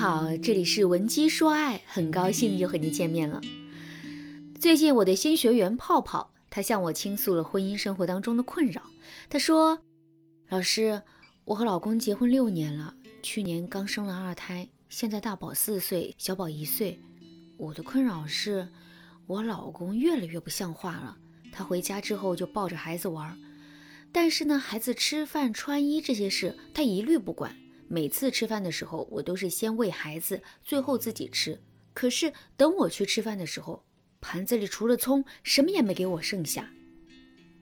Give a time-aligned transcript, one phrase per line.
[0.00, 3.38] 好，这里是文姬说爱，很高兴又和你见面了。
[4.58, 8.80] 最近我的新学员泡泡，他向我倾诉了婚姻生活当中的困扰。
[9.28, 9.78] 他说
[10.48, 11.02] ：“老师，
[11.44, 16.98] 我和老公结婚六年了，去年刚生了二胎，现在大宝四岁，小宝一岁。
[17.58, 18.66] 我的困扰是，
[19.26, 21.18] 我老公越来越不像话了。
[21.52, 23.38] 他回家之后就抱着孩子玩，
[24.10, 27.54] 但是呢，孩子吃饭、穿衣这些事，他一律不管。”
[27.92, 31.60] 每次吃饭的时候，我都是先喂孩子，最后自己吃。
[31.92, 33.82] 可是等我去吃饭的时候，
[34.20, 36.70] 盘子里除了葱，什么也没给我剩下。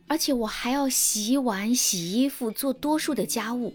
[0.06, 3.72] 而且我还要洗碗、洗衣服，做多数的家务。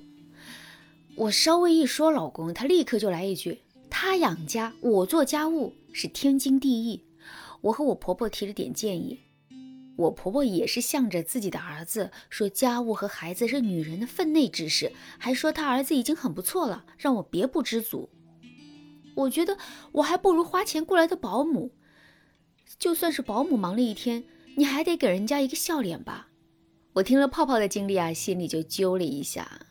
[1.16, 3.58] 我稍微一说老公，他立刻就来一句
[3.90, 7.04] ：“他养家，我做家务是天经地义。”
[7.62, 9.20] 我和我婆婆提了点建议。
[9.96, 18.10] 我婆婆也是向着自己的儿子说，家务和孩子是女人的分内之事，还说她儿子已经很不错了，让我别不知足。
[19.16, 19.58] 我觉得
[19.92, 21.72] 我还不如花钱雇来的保姆，
[22.80, 24.24] 就算是保姆忙了一天，
[24.58, 26.30] 你还得给人家一个笑脸吧。
[26.94, 29.68] 我听了泡泡的经历啊，心里就揪了一下。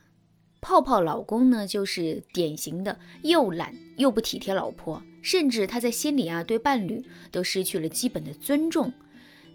[0.60, 8.92] 泡泡老公呢，就是典型的又懒又不体贴老婆，甚至他在心里啊，对伴侣都失去了基本的尊重。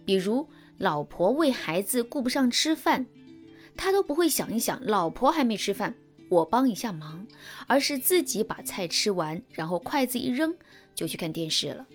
[0.07, 3.05] 比如老婆为孩子顾不上吃饭，
[3.75, 5.93] 他都不会想一想老婆还没吃饭，
[6.29, 7.27] 我帮一下忙，
[7.67, 10.55] 而是自己把菜吃完，然后筷子一扔
[10.95, 11.85] 就去看电视了。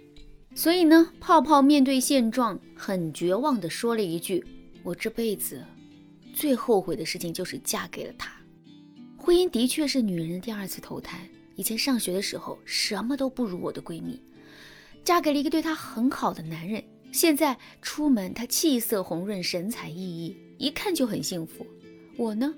[0.54, 4.44] 所以呢，泡泡面对现状很绝望地说了一句
[4.84, 5.64] ：“我这辈子
[6.34, 8.30] 最后悔的事情就是嫁给了他。
[9.16, 11.26] 婚姻的确是女人的第二次投胎。
[11.54, 14.20] 以前上学的时候，什么都不如我的闺蜜，
[15.02, 21.66] 嫁给了一个对她很好的男人。”现在出门，他气色红润，神采奕奕，一看就很幸福。
[22.16, 22.52] 我呢，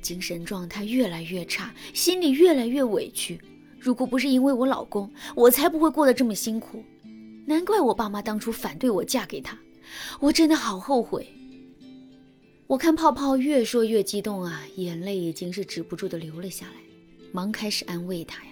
[0.00, 3.38] 精神状态越来越差，心里越来越委屈。
[3.78, 6.82] 如果不是因为我老公，我才不会过得这么辛苦。
[7.44, 9.58] 难怪我爸妈当初反对我嫁给他，
[10.20, 11.26] 我真的好后悔。
[12.68, 16.74] 我看泡泡越说越激动啊，眼泪已经是止不住的流了下来，
[17.30, 18.51] 忙开始安慰他呀。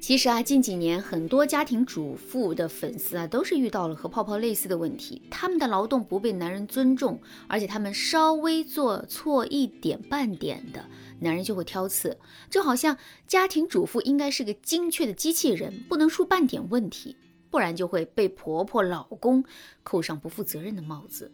[0.00, 5.20] 其实啊，近几年很多家庭主妇的粉丝啊，都是遇到了和泡泡类似的问题。
[5.30, 10.86] 他们的劳动不被男人尊重，而且他们稍微做错一点半点的，
[11.20, 12.18] 男人就会挑刺。
[12.48, 12.96] 就好像
[13.26, 17.14] 家庭主妇应该是个精确的机器人，不能出半点问题，
[17.50, 19.44] 不然就会被婆婆、老公
[19.82, 21.30] 扣上不负责任的帽子。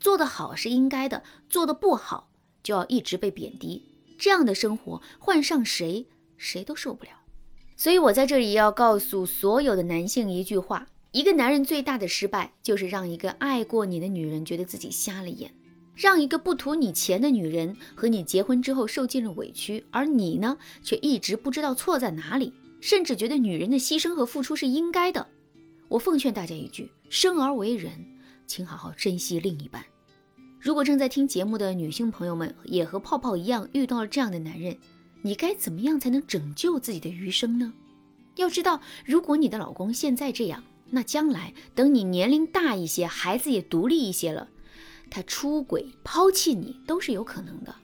[0.00, 2.30] 做得好是应该的，做得不好
[2.62, 3.84] 就要一直被贬低。
[4.18, 6.06] 这样的生活换上谁，
[6.38, 7.10] 谁都受不了。
[7.76, 15.52] 所以，我在这里要告诉所有的男性一句话：一个男人最大的失败，就是让一个爱过你的女人觉得自己瞎了眼，
[15.94, 25.26] 让一个不图你钱的女人和你结婚之后受尽了委屈，而你呢，却一直不知道错在哪里，甚至觉得女人的牺牲和付出是应该的。
[25.88, 27.92] 我奉劝大家一句：生而为人，
[28.46, 29.84] 请好好珍惜另一半。
[30.58, 34.76] 如果正在听节目的女性朋友们也和泡泡一样遇到了这样的男人，
[35.26, 37.72] 你该怎么样才能拯救自己的余生呢？
[38.36, 44.48] 要知道，如果你的老公现在这样，那将来等你年龄大一些，孩子也独立一些了，
[45.10, 47.74] 他出轨抛弃你都是有可能的。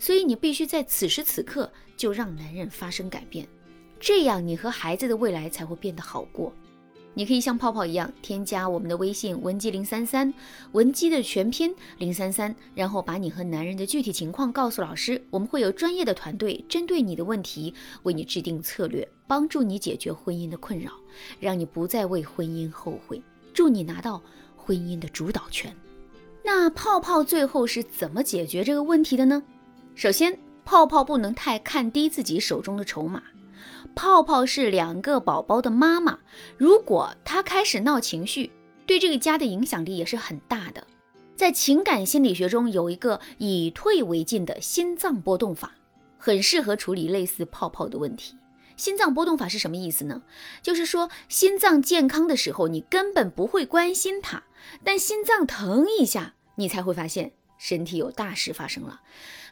[0.00, 3.46] 所以你必须在此时此刻就让男人发生改变，
[4.00, 6.52] 这样你和孩子的未来才会变得好过。
[7.14, 10.32] 你可以像泡泡一样添加我们的微信文姬零三三，
[10.70, 17.74] 文姬的全拼零三三，然后把你和男人的具体情况告诉老师，我们会有专业的团队针对你的问题
[18.04, 20.92] 为你制定策略，帮助你解决婚姻的困扰，
[21.40, 23.20] 让你不再为婚姻后悔，
[23.52, 24.22] 祝你拿到
[24.56, 25.74] 婚姻的主导权。
[26.44, 29.42] 那泡泡最后是怎么解决这个问题的呢？
[29.96, 33.20] 首先，泡泡不能太看低自己手中的筹码。
[33.94, 36.18] 泡泡是两个宝宝的妈妈，
[36.56, 38.50] 如果她开始闹情绪，
[38.86, 40.86] 对这个家的影响力也是很大的。
[41.36, 45.72] 在情感心理学中，有一个以退为进的心脏波动法，
[46.18, 48.36] 很适合处理类似泡泡的问题。
[48.76, 50.22] 心脏波动法是什么意思呢？
[50.62, 54.42] 就是说心脏健康的时候，你根本不会关心它，
[54.84, 59.00] 但心脏疼一下，你才会发现身体有大事发生了。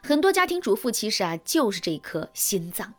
[0.01, 2.93] 很多家庭主妇其实啊，就是这颗心脏。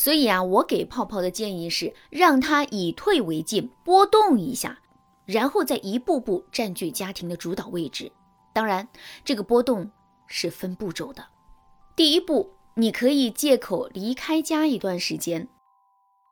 [0.00, 4.78] 所以啊，我给泡泡的建议是，让他以退为进，波动一下，
[5.26, 8.10] 然后再一步步占据家庭的主导位置。
[8.54, 8.88] 当然，
[9.26, 9.90] 这个波动
[10.26, 11.22] 是分步骤的。
[11.94, 15.46] 第一步，你可以借口离开家一段时间。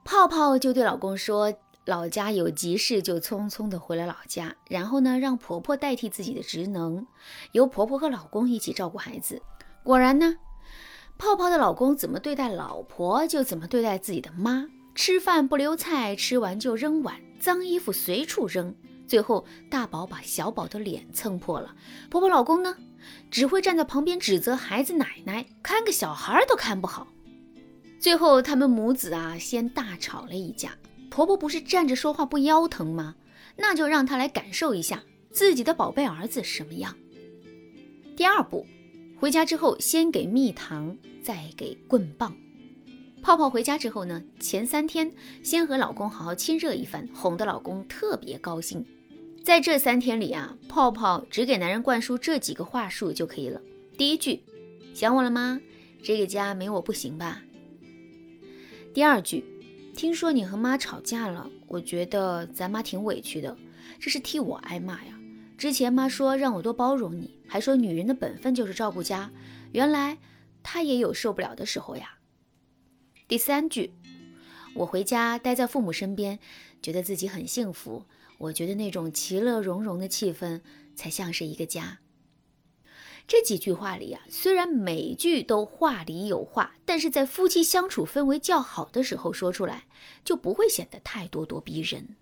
[0.03, 1.53] 泡泡就对老公说，
[1.85, 4.57] 老家有急事，就匆匆的回了老家。
[4.67, 7.07] 然后呢，让婆婆代替自己的职能，
[7.53, 9.43] 由婆婆和老公一起照顾孩子。
[9.85, 10.37] 果然呢。
[11.19, 18.73] 泡泡的老公怎么对待老婆，就怎么对待自己的妈，吃饭不留菜，吃完就扔碗，脏衣服随处扔，
[19.07, 21.75] 最后大宝把小宝的脸蹭破了。
[22.09, 22.77] 婆婆老公呢，
[23.33, 27.09] 只会站在旁边指责孩子奶奶，看个小孩都看不好。
[27.99, 30.71] 最后他们母子啊，先大吵了一架。
[31.11, 33.17] 婆婆不是站着说话不腰疼吗？
[33.57, 36.95] 那就让她来感受一下自己的宝贝儿子什么样。
[38.17, 38.65] 第二步，
[39.21, 42.37] 回家之后先给蜜糖，再给棍棒。
[43.21, 45.13] 泡泡回家之后呢，前三天
[45.43, 48.87] 先和老公好好亲热一番，哄得老公特别高兴。
[49.43, 53.61] 在这三天里啊，泡泡只给男人灌输这几个话术就可以了。
[53.97, 54.41] 第一句，
[54.95, 55.61] 想我了吗？
[56.01, 57.43] 这个家没我不行吧？
[58.95, 59.45] 第二句，
[59.97, 63.57] 听说你和妈吵架了，我觉得咱妈挺委屈的，
[63.99, 65.18] 这是替我挨骂呀。
[65.59, 69.33] 之前妈说让我多包容你，还说女人的本分就是照顾家，
[69.73, 70.17] 原来
[70.63, 72.19] 她也有受不了的时候呀。
[73.27, 73.93] 第三句，
[74.75, 76.39] 我回家待在父母身边，
[76.81, 78.05] 觉得自己很幸福。
[78.39, 80.61] 我觉得那种其乐融融的气氛
[80.95, 81.99] 才像是一个家。
[83.27, 89.87] 这几句话里啊，虽然每句都话里有话，但是在夫妻相处氛围较好的时候说出来，
[90.25, 92.15] 就不会显得太咄咄逼人。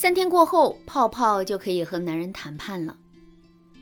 [0.00, 2.96] 三天过后，泡泡就可以和男人谈判了。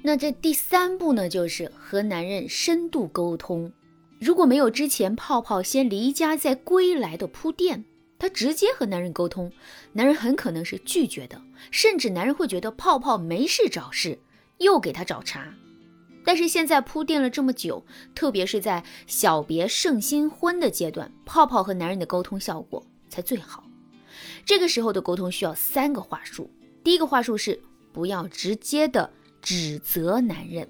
[0.00, 3.70] 那这第三步呢，就是和男人深度沟通。
[4.18, 7.84] 如果没有之前泡泡先离家再归来的铺垫，
[8.18, 9.52] 他直接和男人沟通，
[9.92, 11.38] 男人很可能是拒绝的，
[11.70, 14.18] 甚至男人会觉得泡泡没事找事，
[14.56, 15.52] 又给他找茬。
[16.24, 17.84] 但是现在铺垫了这么久，
[18.14, 23.64] 特别是在小别胜新婚的阶段，泡泡和男人的沟通效果才最好。
[24.46, 26.48] 这个时候的沟通需要三个话术，
[26.84, 27.60] 第一个话术是
[27.92, 29.10] 不要直接的
[29.42, 30.68] 指责男人，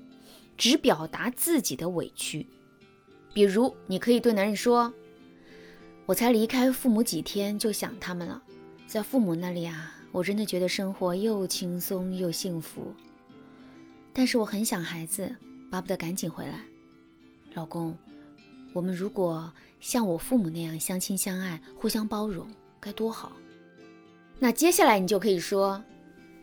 [0.56, 2.46] 只表达自己的委屈。
[3.34, 4.90] 比如，你可以对男人说
[6.06, 8.42] ：“我才离开父母几天，就想他们了。
[8.86, 12.94] 在父母那里啊，我真的觉得生活又轻松又幸福。
[14.14, 15.36] 但是我很想孩子，
[15.70, 16.64] 巴不得赶紧回来。
[17.52, 17.94] 老公，
[18.72, 22.48] 我们如果像我父母那样相亲相爱，互相包容，
[22.80, 23.32] 该多好。
[24.38, 25.82] 那接下来你就可以说：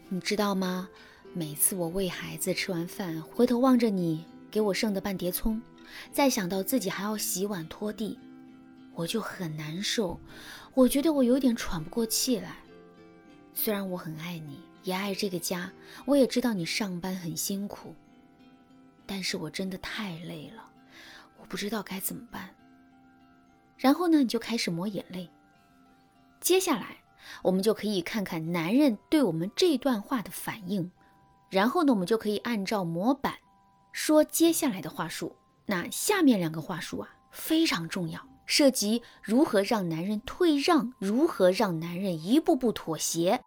[0.09, 0.89] 你知道吗？
[1.33, 5.61] 每次我喂孩子吃完饭，回头望着你给我剩的半碟葱。”
[6.11, 8.17] 再想到自己还要洗碗拖地，
[8.95, 10.19] 我就很难受。
[10.73, 12.55] 我觉得我有点喘不过气来。
[13.53, 15.71] 虽然我很爱你，也爱这个家，
[16.05, 17.93] 我也知道你上班很辛苦，
[19.05, 20.67] 但是我真的太累了，
[21.37, 22.49] 我不知道该怎么办。
[23.77, 25.29] 然后呢，你就开始抹眼泪。
[26.39, 26.97] 接下来，
[27.43, 30.91] 我们就可以看看男人对我们这段话的反应，
[31.49, 33.35] 然后呢，我们就可以按照模板
[33.91, 35.35] 说接下来的话术。
[35.65, 43.39] 那下面两个话术啊非常重要，涉及如何让男人退让，如何让男人一步步妥协。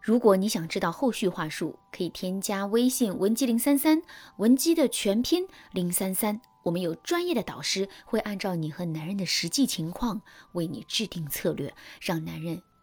[0.00, 4.00] 如果你想知道后续话术，可以添加微信文姬零三三，
[4.36, 10.22] 文姬的全拼零三三，我们有专业的导师会按照你和男人的实际情况
[10.52, 12.62] 为你制定策略，让男人